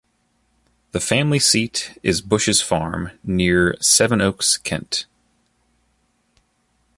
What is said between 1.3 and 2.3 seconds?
seat is